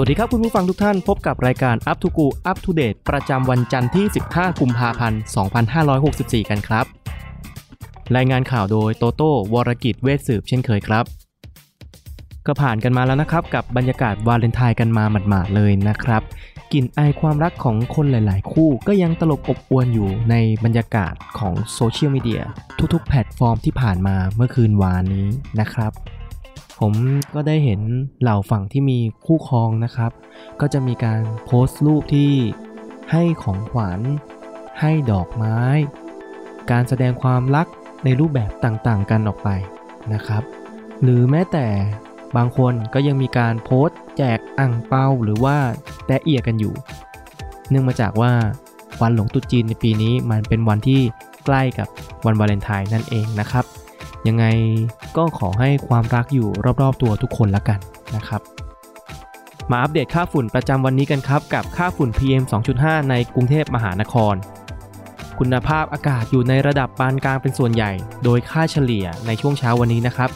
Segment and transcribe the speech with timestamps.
[0.00, 5.20] วัสดีครับคุณผู้ฟังทุกท่านพบกับรายการ Up to Go Up to Date ประจำวันจันทร์ที่ 15 กุมภาพันธ์
[5.84, 6.86] 2564 กันครับ
[8.16, 11.04] รายงานข่าวโดยโตโต้วรกิจเวชสืบเช่นเคยครับ
[12.46, 16.22] ก็ผ่านกันมาแล้วนะครับ กับบรรยากาศวาเลนไทน์กันมาหมาดๆเลยนะครับ
[16.72, 22.42] กลิ่นไอความรักของคนหลาย ๆ คู่ก็ยังตลบอบอวลอยู่ในบรรยากาศของโซเชียลมีเดีย
[22.94, 25.26] ทุกๆ แพลตฟอร์มที่ผ่านมาเมื่อคืนวานนี้
[25.60, 25.92] นะครับ
[26.78, 26.92] ผม
[27.34, 27.80] ก็ได้เห็น
[28.22, 30.12] เหล่าฝั่งที่มีคู่ครองนะครับ
[30.60, 32.32] ก็จะมีการโพสต์รูปที่
[33.12, 34.00] ให้ของขวัญ
[34.80, 35.58] ให้ดอกไม้
[36.70, 37.66] การแสดงความรัก
[38.04, 39.48] ในรูปแบบต่างๆ กันออกไป
[40.12, 40.42] นะครับ
[41.02, 41.66] หรือแม้แต่
[42.36, 45.56] บางคนก็ยังมีการโพสต์ แจกอ่างเปาหรือว่า
[46.06, 46.74] แตะเอียกันอยู่
[47.68, 48.32] เนื่องมาจากว่า
[49.02, 51.00] วันหลงตรุษจีนในปีนี้มันเป็นวันที่
[51.44, 51.88] ใกล้กับ
[52.26, 53.64] วันวาเลนไทน์นั่นเองนะครับ
[54.28, 54.44] ยังไง
[55.16, 56.48] ก็ขอให้ความรักอยู่
[56.82, 57.78] รอบๆตัวทุกคนละกัน
[58.16, 58.40] นะครับ
[59.70, 62.44] มาอัปเดตค่าฝุ่นประจำวันนี้กันครับ กับค่าฝุ่น PM
[62.76, 64.34] 2.5 ในกรุงเทพมหานคร
[65.38, 67.92] คุณภาพอากาศอยู่ในระดับปานกลางเป็นส่วนใหญ่
[68.24, 70.30] โดยค่าเฉลี่ยในช่วงเช้าวันนี้นะครับ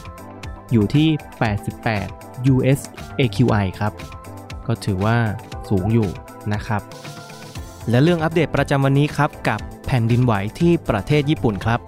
[0.71, 1.07] อยู่ที่
[1.81, 2.79] 88 US
[3.19, 3.93] AQI ครับ
[4.67, 5.17] ก็ถือว่า
[5.69, 6.09] สูงอยู่
[6.53, 6.81] นะครับ
[7.89, 11.79] และเรื่องอัปเดตประจำวันนี้ครับกับแผ่นดินไหวที่ประเทศญี่ปุ่นครับ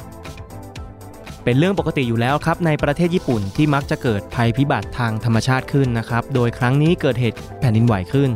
[1.47, 8.29] เป็นเรื่องปกติอยู่แล้วครับในประเทศญี่ปุ่นที่มักจะเกิดภัยพิบัติทางธรรมชาติขึ้นนะครับ โดยครั้งนี้เกิดเหตุแผ่นดินไหวขึ้น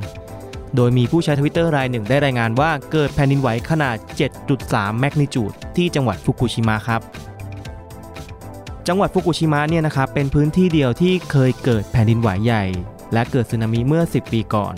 [0.75, 3.95] โดยมีผู้ใช้ทวิตเตอร์รายหนึ่งได้รายงานว่าเกิดแผ่นดินไหวขนาด
[4.47, 7.01] 7.3 แมกนิจูดที่จังหวัดฟุกุชิมะครับ
[8.87, 12.63] จังหวัดฟุกุชิมะเนี่ยนะครับเป็นพื้นที่เดียวที่เคยเกิดแผ่นดินไหวใหญ่
[13.13, 14.73] และเกิดสึนามิเมื่อ 10 ปีก่อน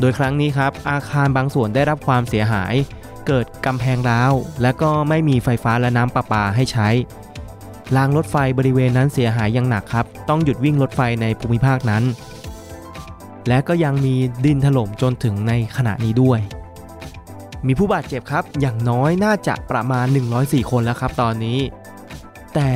[0.00, 2.74] โดยครั้งนี้ครับอาคารบางส่วนได้รับความเสียหาย
[3.26, 6.88] เกิดกำแพงร้าว และก็ไม่มีไฟฟ้าและน้ำประปาให้ใช้
[7.96, 12.02] รางรถไฟบริเวณนั้นเสียหายอย่างหนักครับ ต้องหยุดวิ่งรถไฟในภูมิภาคนั้น
[13.48, 16.40] และก็ยังมีดินถล่มจนถึงในขณะนี้ด้วย
[17.66, 20.06] มีผู้บาดเจ็บครับ อย่างน้อยน่าจะประมาณ
[20.38, 21.58] 104 คนแล้วครับตอนนี้
[22.54, 22.70] แต่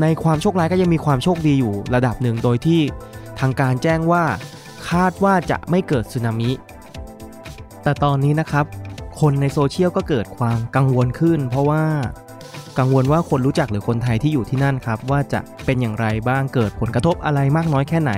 [0.00, 2.80] ในความโชคร้ายก็ยังมีความโชคดีอยู่ระดับหนึ่งโดยที่
[3.40, 4.24] ทางการแจ้งว่า
[4.90, 6.50] คาดว่าจะไม่เกิดสึนามิ
[7.82, 8.66] แต่ตอนนี้นะครับ
[9.20, 11.84] คนในโซเชียลก็เกิดความกังวลขึ้น เพราะว่า
[12.78, 18.12] กังวลว่าคนรู้จักหรือคนไทยที่อยู่ที่นั่นครับ ว่าจะเป็นอย่างไรบ้างเกิดผลกระทบอะไรมากน้อยแค่ไหน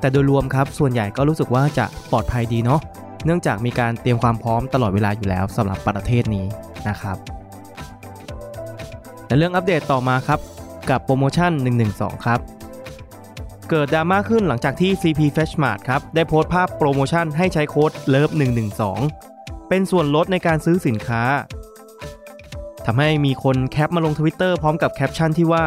[0.00, 2.80] แต่โดยรวมครับ ส่วนใหญ่ก็รู้สึกว่าจะปลอดภัยดีเนาะ
[3.24, 6.46] เนื่องจากมีการเตรียมความพร้อมตลอดเวลาอยู่แล้วสำหรับประเทศนี้
[6.88, 7.16] นะครับ
[9.26, 10.38] และเรื่องอัปเดตต่อมาครับ
[10.90, 11.52] กับโปรโมชั่น
[11.90, 12.40] 112 ครับ
[13.70, 18.34] เกิดดราม่าขึ้นหลังจากที่ CP Fresh Mart ครับ ได้โพสต์ภาพโปรโมชั่นให้ใช้โค้ด LOVE
[19.00, 21.22] 112 เป็นส่วนลดในการซื้อสินค้า
[22.86, 25.66] ทำให้มีคนแคปมาลงทวิตเตอร์พร้อมกับแคปชั่นที่ว่า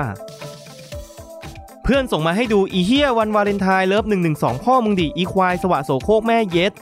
[1.83, 4.05] เพื่อนส่งมาให้ดูอีเฮียวันวาเลนไทน์ LOVE
[4.35, 6.73] 112พ่อมึงดิอีควายสวะโสโครกแม่เย็ด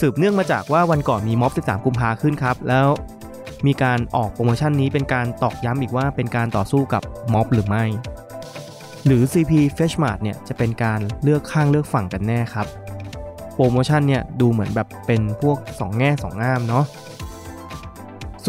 [0.00, 2.88] สืบเนื่องมาจากว่าวันก่อนมีม็อบ 13 กุมภาขึ้นครับ แล้ว
[3.66, 7.84] มีการออกโปรโมชั่นนี้เป็นการตอกย้ำอีกว่าเป็นการต่อสู้กับม็อบหรือไม่
[9.06, 12.66] หรือ CP f e s h Mart เนี่ยจะเป็นการเลือกข้างเลือกฝั่งกันแน่ครับ
[13.54, 16.84] โปรโมชั่นเนี่ยดูเหมือนแบบเป็นพวก 2 แง่2งามเนาะ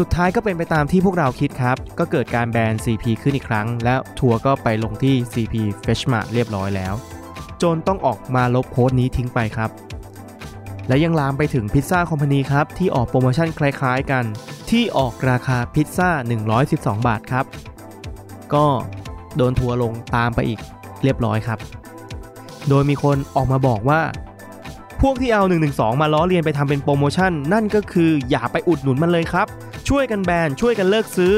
[0.02, 6.94] ุดท้ายก็เป็นไปตามที่พวกเราคิดครับ ก็เกิดการแบน CP ขึ้นอีกครั้ง แล้วทัวร์ก็ไปลงที่ CP f r e s h Mart เรียบร้อยแล้ว
[7.62, 9.70] จนต้องออกมาลบโพสต์นี้ทิ้งไปครับ
[10.88, 14.24] และยังลามไปถึงพิซซ่าคอมพานีครับ ที่ออกโปรโมชั่นคล้ายๆกัน
[14.70, 16.10] ที่ออกราคาพิซซ่า
[16.58, 17.44] 112 บาทครับ
[18.54, 18.66] ก็
[19.36, 20.60] โดนทัวร์ลงตามไปอีก
[21.02, 21.58] เรียบร้อยครับ
[22.68, 24.00] โดยมีคนออกมาบอกว่า
[25.02, 25.42] พวกที่เอา
[25.72, 29.46] 112 มาล้อเลียนไปทำเป็นโปรโมชั่น นั่นก็คืออย่าไปอุดหนุนมันเลยครับ
[29.88, 31.34] ช่วยกันแบนช่วยกันเลิกซื้อ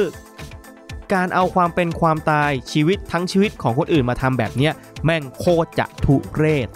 [1.15, 4.73] การเอาความเป็นความตายชีวิตทั้งชีวิตของคนอื่นมาทำแบบเนี้ย
[5.05, 6.69] แม่งโคตรจะทุเรศ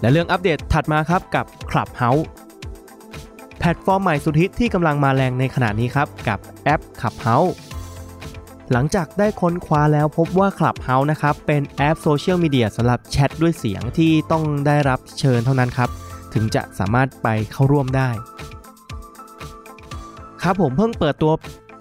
[0.00, 2.24] และเรื่องอัปเดตถัดมาครับกับ Clubhouse
[3.58, 7.52] แพลตฟอร์มใหม่สุดฮิตที่กำลังมาแรงในขณะนี้ครับ กับแอป Clubhouse
[8.72, 15.90] หลังจากได้ค้นคว้าแล้วพบว่า Clubhouse นะครับ เป็นแอปโซเชียลมีเดียสำหรับแชทด้วยเสียงที่ต้องได้รับเชิญเท่านั้นครับ
[16.34, 18.10] ถึงจะสามารถไปเข้าร่วมได้
[20.46, 21.32] ครับผมเพิ่งเปิดตัว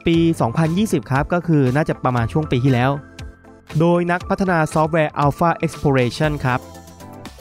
[0.07, 0.17] ปี
[0.65, 2.91] 2020 ครับ ก็คือน่าจะประมาณช่วงปีที่แล้ว
[3.79, 6.59] โดยนักพัฒนาซอฟต์แวร์ Alpha Exploration ครับ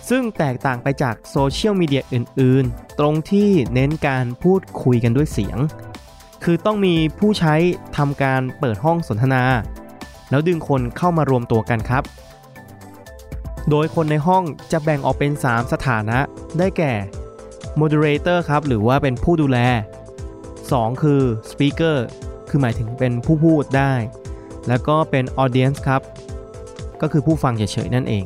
[0.09, 5.59] ซึ่งแตกต่างไปจากโซเชียลมีเดียอื่น ๆ ตรงที่เน้นการพูดคุยกันด้วยเสียง
[6.45, 7.55] คือต้องมีผู้ใช้
[7.97, 9.43] ทำการเปิดห้องสนทนา
[10.31, 12.03] แล้วดึงคนเข้ามารวมตัวกันครับ
[13.71, 14.43] โดยคนในห้อง
[14.73, 16.19] จะแบ่งออกเป็น 3 สถานะ
[16.59, 16.93] ได้แก่
[17.81, 19.61] moderator ครับ หรือว่าเป็นผู้ดูแล
[20.71, 21.97] 2 คือ speaker
[22.49, 23.95] คือหมายถึงเป็นผู้พูดได้
[24.69, 26.03] แล้วก็เป็น audience ครับ
[27.01, 28.25] ก็คือผู้ฟังเฉยๆนั่นเอง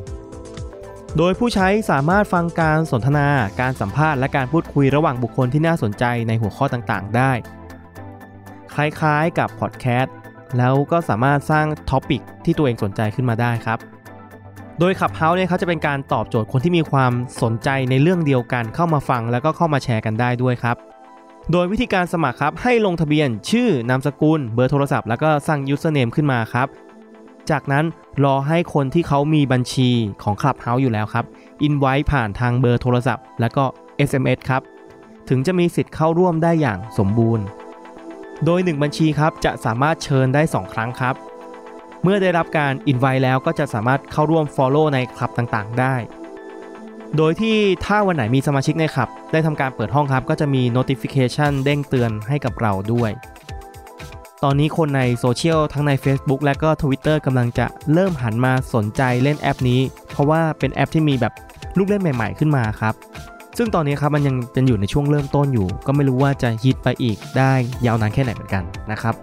[1.17, 3.27] โดยผู้ใช้สามารถฟังการสนทนา
[3.61, 7.31] การสัมภาษณ์และการพูดคุยระหว่างบุคคลที่น่าสนใจในหัวข้อต่างๆ ได้
[8.73, 10.15] คล้ายๆกับพอดแคสต์
[10.57, 13.79] แล้วก็สามารถสร้างท็อปิกที่ตัวเองสนใจขึ้นมาได้ครับ
[14.79, 20.77] โดยขับเฮาส์เนี่ยเขาจะเป็นการตอบโจทย์คนที่มีความสนใจในเรื่องเดียวกันเข้ามาฟังแล้วก็เข้ามาแชร์กันได้ด้วยครับ
[21.51, 26.67] โดยวิธีการสมัครครับให้ลงทะเบียนชื่อนามสกุล เบอร์โทรศัพท์ แล้วก็สร้าง username ขึ้นมาครับ
[27.49, 27.85] จากนั้น
[28.23, 29.89] รอให้คนที่เขามีบัญชี
[30.23, 31.25] ของ Clubhouse อยู่แล้วครับ
[31.63, 33.63] อินไว้ผ่านทางเบอร์โทรศัพท์ แล้วก็
[34.07, 34.61] SMS ครับ
[35.29, 37.45] ถึงจะมีสิทธิ์เข้าร่วมได้อย่างสมบูรณ์
[38.45, 41.15] โดย 1 บัญชีครับจะสามารถเชิญได้ 2 ครั้งครับ
[42.03, 45.95] เมื่อได้รับการอินไว้แล้วก็จะสามารถเข้าร่วม Follow ในคลับต่างๆ ได้
[47.15, 47.55] โดยที่
[47.85, 53.11] ถ้าวันไหนมีสมาชิกในคลับ ได้ทำการเปิดห้องครับ ก็จะมี notification เด้งเตือนให้กับเราด้วย
[54.43, 59.81] ตอนนี้คนในโซเชียลทั้งใน Facebook และก็ Twitter กำลังจะเริ่มหันมาสนใจเล่นแอปนี้
[60.11, 61.33] เพราะว่าเป็นแอปที่มีแบบ
[61.77, 62.93] ลูกเล่นใหม่ ๆ ขึ้นมาครับ
[63.57, 67.53] ซึ่งตอนนี้ครับมันยังเป็นอยู่ในช่วงเริ่มต้นอยู่ ก็ไม่รู้ว่าจะฮิตไปอีกได้
[67.85, 69.15] ยาวนานแค่ไหนเหมือนกันนะครับ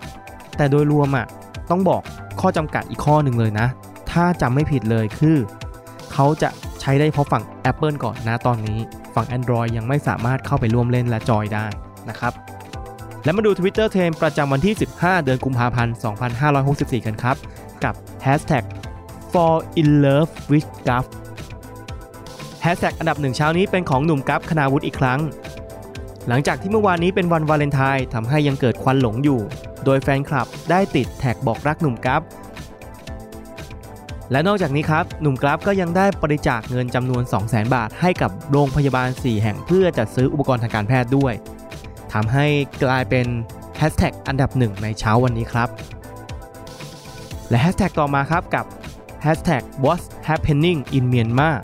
[0.57, 1.27] แต่โดยรวมอะ
[1.71, 2.03] ต้องบอก
[2.41, 3.67] ข้อจำกัดอีกข้อหนึ่งเลยนะ
[4.11, 5.37] ถ้าจำไม่ผิดเลยคือ
[6.13, 6.49] เขาจะ
[6.87, 8.79] ใช้ได้เพราะฝั่ง Apple ก่อนนะตอนนี้
[9.15, 11.67] ฝั่ง Android ยังไม่สามารถเข้าไปร่วมเล่นและจอยได้
[12.09, 12.33] นะครับ
[13.25, 15.95] และมาดู Twitter Trend ประจำวันที่ 15 เดือนกุมภาพันธ์
[16.51, 17.37] 2564 กันครับ
[17.85, 17.95] กับ
[18.25, 18.65] Hashtag
[19.33, 21.05] for in love with g u f
[22.63, 25.21] แฮชแท็กอันดับหนึ่งเช้านี้เป็นของหนุ่มกัฟคณาวุฒิอีกครั้ง
[26.29, 29.41] หลังจากที่เมื่อวานนี้เป็นวันวาเลนไทน์ทำให้ยังเกิดควันหลงอยู่
[29.85, 32.23] โดยแฟนคลับได้ติดแท็กบอกรักหนุ่มกัฟ
[34.35, 41.35] และนอกจากนี้ครับหนุ่มกราฟก็ยังได้บริจาคเงินจำนวน 200,000 บาท ให้กับโรงพยาบาล 4 แห่งเพื่อจัดซื้ออุปกรณ์ทางการแพทย์ด้วย
[42.13, 42.47] ทำให้
[42.85, 43.27] กลายเป็น
[43.77, 45.69] แฮชแท็กอันดับหนึ่งในเช้าวันนี้ครับ
[47.49, 48.65] และแฮชแท็กต่อมาครับกับ
[49.25, 51.57] Hashtag What's Happening in Myanmar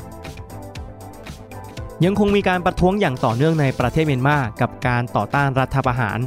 [2.04, 6.18] ยังคงมีการประท้วงอย่างต่อเนื่องในประเทศเมียนมากับการต่อต้านรัฐประหาร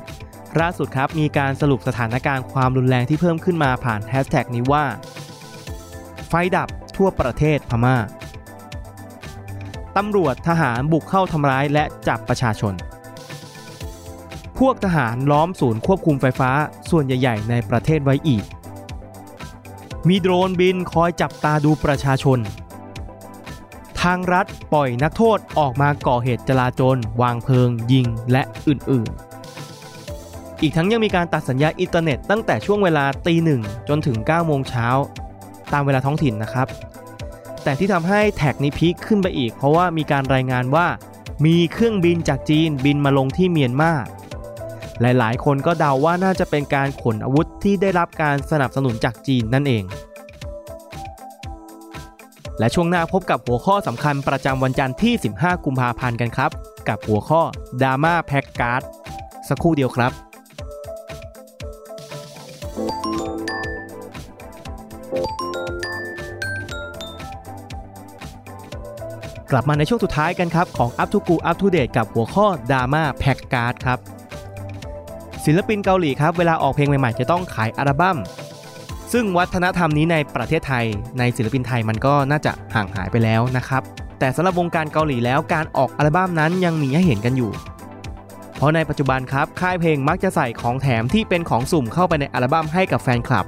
[0.59, 4.85] ล่าสุดครับมีการสรุปสถานการณ์ความรุนแรงที่เพิ่มขึ้นมาผ่านแฮชแท็กนี้ว่า
[6.33, 7.97] ฟดับทั่วประเทศพม่า
[9.97, 12.73] ตำรวจทหารบุกเข้าทำร้ายและจับประชาชน
[14.59, 16.51] พวกทหารล้อมศูนย์ควบคุมไฟฟ้า
[16.89, 18.43] ส่วนใหญ่ ๆ ในประเทศไว้อีก
[20.07, 22.39] มีโดรนบินคอยจับตาดูประชาชน
[24.01, 29.09] ทางรัฐปล่อยนักโทษออกมาก่อเหตุจลาจลวางเพลิง ยิงและอื่น
[29.85, 34.87] ๆอีกทั้งยังมีการตัดสัญญาอินเทอร์เน็ตตั้งแต่ช่วงเวลาตีหนึ่งจนถึง9โมงเช้า
[35.73, 36.67] ตามเวลาท้องถิ่นนะครับ
[37.63, 40.87] แต่ที่ทำให้แท็กนี้พีคขึ้นไปอีก เพราะว่ามีการรายงานว่า
[41.45, 43.91] มีเครื่องบินจากจีนบินมาลงที่เมียนมา
[45.01, 49.83] หลายๆ คนก็เดาว่าน่าจะเป็นการขนอาวุธที่ได้รับการสนับสนุนจากจีนนั่นเอง
[52.59, 56.51] และช่วงหน้าพบกับหัวข้อสำคัญประจำวันจันทร์ที่ 15 กุมภาพันธ์กันครับ
[56.87, 57.41] กับหัวข้อ
[57.81, 58.81] ดราม่าแพ็กการ์ด
[59.49, 60.11] สักครู่เดียวครับ
[69.55, 73.97] กลับมาในช่วงสุดท้ายกันครับ ของ Up to Go Up to Date กับหัวข้อดราม่าแพ็กการ์ดครับ
[75.45, 78.17] ศิลปินเกาหลีครับ เวลาออกเพลงใหม่ๆ จะต้องขายอัลบั้ม
[79.13, 80.85] ซึ่งวัฒนธรรมนี้ในประเทศไทย
[81.19, 83.81] ในศิลปินไทยมันก็น่าจะห่างหายไปแล้วนะครับ
[84.19, 87.51] แต่สำหรับวงการเกาหลีแล้วการออกอัลบั้มนั้นยังมีให้เห็นกันอยู่
[88.55, 93.45] เพราะในปัจจุบันครับค่ายเพลงมักจะใส่ของแถมที่เป็นของสุ่มเข้าไปในอัลบั้มให้กับแฟนคลับ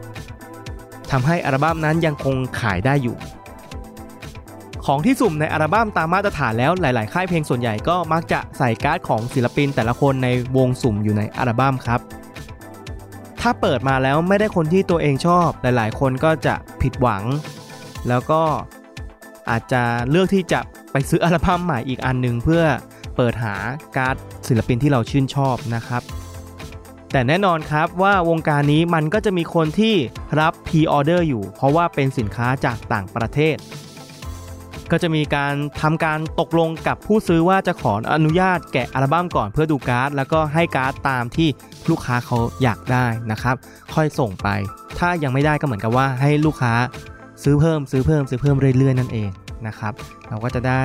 [1.11, 3.17] ทำให้อัลบั้มนั้นยังคงขายได้อยู่
[4.85, 11.99] ของที่สุ่มในอัลบั้มตามมาตรฐานแล้วหลาย ๆ ค่ายเพลงส่วนใหญ่ก็มักจะใส่การ์ดของศิลปินแต่ละคนในวงสุ่มอยู่ในอัลบั้มครับ
[13.41, 17.23] ถ้าเปิดมาแล้วไม่ได้คนที่ตัวเองชอบ หลาย ๆ คนก็จะผิดหวัง
[18.09, 18.41] แล้วก็
[19.49, 20.59] อาจจะเลือกที่จะ
[20.91, 22.63] ไปซื้ออัลบั้มใหม่อีกอันหนึ่งเพื่อ
[23.15, 23.55] เปิดหา
[23.97, 24.15] การ์ด
[24.47, 26.01] ศิลปินที่เราชื่นชอบนะครับ
[27.11, 29.95] แต่แน่นอนครับว่าวงการนี้มันก็จะมีคนที่
[30.39, 33.57] รับพรีออเดอร์อยู่ เพราะว่าเป็นสินค้าจากต่างประเทศ
[34.91, 41.49] ก็จะมีการทำการตกลงกับผู้ซื้อว่าจะขออนุญาตแกะอัลบั้มก่อนเพื่อดูการ์ด แล้วก็ให้การ์ดตามที่
[41.89, 43.55] ลูกค้าเขาอยากได้นะครับ
[43.93, 44.47] ค่อยส่งไป
[44.99, 46.73] ถ้ายังไม่ได้ก็เหมือนกับว่าให้ลูกค้า
[47.43, 49.29] ซื้อเพิ่มซื้อเพิ่มซื้อเพิ่มเรื่อยๆนั่นเอง
[49.67, 49.93] นะครับ
[50.29, 50.83] เราก็จะได้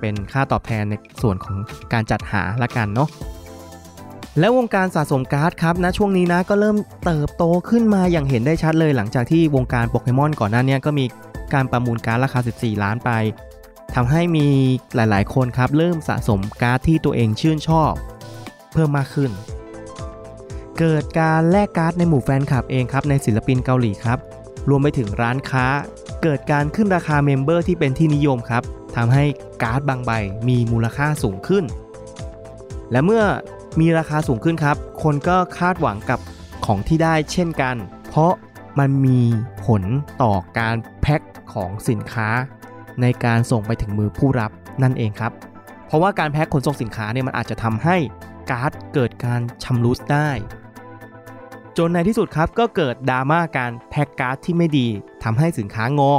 [0.00, 1.56] เป็นค่าตอบแทนในส่วนของ
[1.92, 3.08] การจัดหาละกันเนาะ
[4.38, 11.04] แล้ววงการสะสมการ์ดครับนะช่วงนี้นะก็เริ่มเติบโตขึ้นมาอย่างเห็นได้ชัดเลยหลังจากที่วงการโปเกมอนก่อนหน้านี้ก็มี
[11.54, 13.10] การประมูลการ์ดราคา 14 ล้านไป
[13.94, 14.46] ทำให้มี
[14.94, 17.92] หลายๆ คนครับเริ่มสะสมการ์ดที่ตัวเองชื่นชอบ
[18.72, 19.30] เพิ่มมากขึ้น
[20.78, 24.18] เกิดการแลกการ์ดในหมู่แฟนคลับเองครับในศิลปินเกาหลีครับ
[24.68, 25.66] รวมไปถึงร้านค้า
[26.22, 28.62] เกิดการขึ้นราคา member ที่เป็นที่นิยมครับ
[28.96, 29.24] ทำให้
[29.62, 30.10] การ์ดบางใบ
[30.48, 31.64] มีมูลค่าสูงขึ้น
[32.92, 33.24] และเมื่อ
[33.78, 36.20] มีราคาสูงขึ้นครับ คนก็คาดหวังกับ
[36.66, 37.76] ของที่ได้เช่นกัน
[38.08, 38.32] เพราะ
[38.78, 39.20] มันมี
[39.64, 39.82] ผล
[40.22, 41.20] ต่อการแพ็ค
[41.52, 42.28] ของสินค้า
[43.00, 44.50] ในการส่งไปถึงมือผู้รับ
[44.82, 45.32] นั่นเองครับ
[45.86, 47.96] เพราะว่าการแพ็คขนส่งสินค้าเนี่ยมันอาจจะทำให้
[48.50, 50.28] การ์ดเกิดการชำรุดได้
[51.78, 54.88] จนในที่สุดครับก็เกิดดราม่าการแพ็คการ์ดที่ไม่ดี
[55.24, 56.12] ทำให้สินค้างอ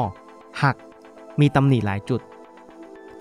[0.62, 0.76] หัก
[1.40, 2.22] มีตำหนิหลายจุด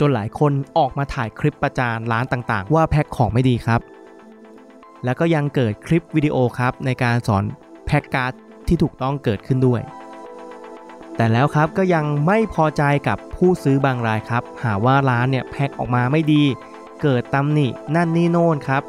[0.01, 3.81] จนหลายคนออกมาถ่ายคลิปประจานร้านต่างๆ ว่าแพ็คของไม่ดีครับ
[5.05, 7.45] แล้วก็ยังเกิดคลิปวิดีโอครับในการสอน
[7.87, 8.33] แพ็คการ์ด
[8.69, 9.81] ที่ถูกต้องเกิดขึ้นด้วย
[11.17, 16.43] แต่แล้วครับก็ยังไม่พอใจกับผู้ซื้อบางรายครับ หาว่าร้านเนี่ยแพ็คออกมาไม่ดี
[17.03, 18.83] เกิดตำหนินั่นนี่โน่นครับ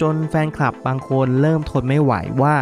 [0.00, 2.56] จนแฟนคลับบางคนเริ่มทนไม่ไหวว่า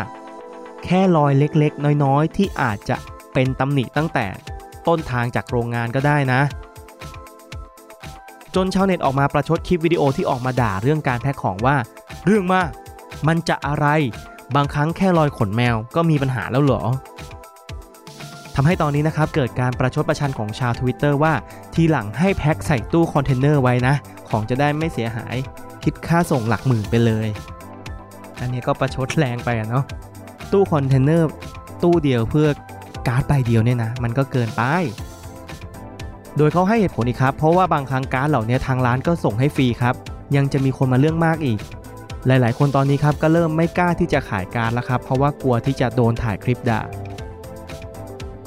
[0.85, 2.97] แค่รอยเล็กๆ น้อยๆ ที่อาจจะ
[3.33, 4.27] เป็นตำหนิตั้งแต่
[4.89, 6.41] ต้นทางจากโรงงานก็ได้นะ
[8.55, 11.77] จนชาวเน็ตออกมาประชดคลิปวิดีโอที่ออกมาด่าเรื่องการแพ็คของว่า
[12.25, 12.71] เรื่องมาก
[13.29, 13.87] มันจะอะไร
[14.57, 16.83] บางครั้งแค่รอยขนแมวก็มีปัญหาแล้วเหรอ
[18.55, 21.33] ทำให้ตอนนี้นะครับเกิดการประชดประชันของชาว Twitter ว่า
[21.75, 23.95] ทีหลังให้แพ็คใส่ตู้คอนเทนเนอร์ไว้นะ
[24.29, 25.37] ของจะได้ไม่เสียหาย
[25.85, 27.29] คิดค่าส่งหลักหมื่นไปเลย
[28.41, 29.85] อันนี้ก็ประชดแรงไปอะเนาะ
[30.53, 31.31] ตู้คอนเทนเนอร์
[31.83, 32.49] ตู้เดียวเพื่อ
[33.09, 34.63] การ์ดใบเดียวเนี่ยนะ มันก็เกินไป
[36.37, 39.95] โดยเขาให้เหตุผลอีกครับ เพราะว่าบางครั้งการ์ดเหล่านี้ทางร้านก็ส่งให้ฟรีครับ
[40.37, 41.61] ยังจะมีคนมาเรื่องมากอีก
[42.27, 46.81] หลาย ๆ คนตอนนี้ครับก็เริ่มไม่กล้าที่จะขายการแล้วครับ เพราะว่ากลัวที่จะโดนถ่ายคลิปด่า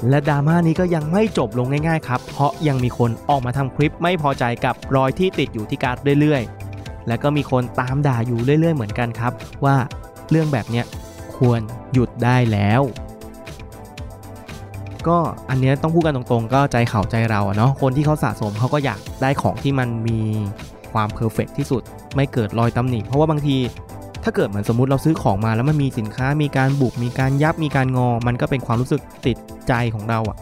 [0.08, 6.42] และดราม่านี้ก็ยังไม่จบลงง่าย ๆ ครับ เพราะยังมีคนออกมาทำคลิปไม่พอใจกับรอยที่ติดอยู่ที่การ์ดเรื่อย
[6.74, 9.32] ๆ และก็มีคนตามด่าอยู่เรื่อย ๆ เหมือนกันครับ
[9.64, 9.76] ว่า
[10.30, 10.84] เรื่องแบบเนี้ย
[11.36, 11.60] ควร
[11.92, 12.82] หยุดได้แล้ว
[15.08, 15.18] ก็
[15.50, 20.20] อันเนี้ยต้องพูดกันตรงๆ ก็ใจเขาใจเราอะเนาะคนที่เขาสะสมเขาก็อยากได้ของที่มันมี
[20.98, 21.82] ความ perfect ที่สุด
[22.16, 23.56] ไม่เกิดรอยตำหนิ เพราะว่าบางที
[24.24, 29.36] ถ้าเกิดเหมือนสมมติเราซื้อของมาแล้วมันมีสินค้ามีการบุบมีการยับมีการงอ มันก็เป็นความรู้สึกติด
[29.68, 30.38] ใจของเราอะ่ะ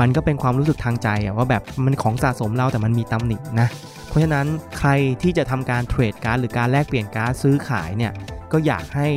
[0.00, 3.68] มันก็เป็นความรู้สึกทางใจอะ่ะว่าแบบมันของสะสมเราแต่มันมีตำหนินะ
[4.08, 4.46] เพราะฉะนั้น
[4.78, 4.90] ใคร
[5.22, 8.12] ที่จะทำการ trade การ์ดหรือการแลกเปลี่ยนการ์ดซื้อขายเนี่ย
[8.52, 9.08] ก็อยากให้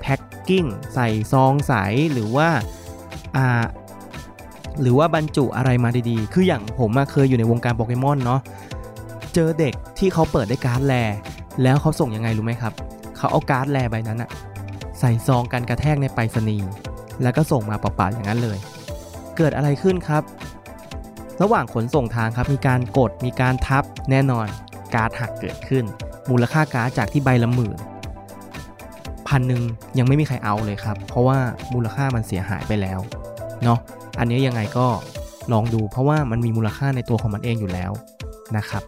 [0.00, 0.64] packing
[0.94, 1.72] ใส่ซองใส
[2.12, 2.48] หรือว่า
[3.36, 3.64] อ่า
[4.80, 8.40] หรือว่าบรรจุอะไรมาดีๆ คืออย่างผมเคยอยู่ในวงการโปเกมอนเนาะ
[9.34, 10.94] เจอเด็กที่เขาเปิดได้การ์ดแล
[11.62, 12.72] แล้วเขาส่งยังไงรู้ไหมครับ
[13.16, 14.30] เขาเอาการ์ดแลใบนั้นอะ
[14.98, 16.68] ใส่ซองกันกระแทกในไปรษณีย์
[17.22, 18.58] แล้วก็ส่งมาเปล่าๆอย่างนั้นเลย
[19.36, 20.22] เกิดอะไรขึ้นครับ
[21.42, 24.46] ระหว่างขนส่งทางครับมีการกดมีการทับแน่นอน
[24.94, 25.84] การ์ดหักเกิดขึ้น
[26.30, 27.78] มูลค่าการ์ดจากที่ใบละหมื่น
[29.28, 29.62] พันหนึ่ง
[29.98, 31.38] ยังไม่มีใครเอาเลยครับ เพราะว่า
[31.74, 33.00] มูลค่ามันเสียหายไปแล้ว
[33.64, 33.78] เนาะ
[34.18, 34.86] อันนี้ยังไงก็
[35.52, 37.92] ลองดูเพราะว่ามันมีมูลค่าในตัวของมันเองอยู่แล้ว
[38.56, 38.82] นะครับ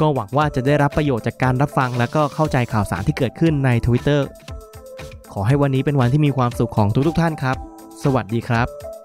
[0.00, 4.20] ก็หวังว่าจะได้รับประโยชน์จากการรับฟัง และก็เข้าใจข่าวสารที่เกิดขึ้นใน Twitter
[5.32, 7.56] ขอให้วันนี้เป็นวันที่มีความสุขของทุกๆท่านครับ
[8.04, 8.97] สวัสดีครับ